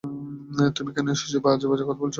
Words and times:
তুমি 0.75 0.89
কেনো 0.95 1.09
এসব 1.15 1.45
আজে-বাজে 1.47 1.83
কথা 1.83 2.01
বলছো? 2.01 2.09